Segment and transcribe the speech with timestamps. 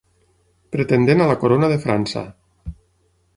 [0.75, 2.25] Pretendent a la corona de França.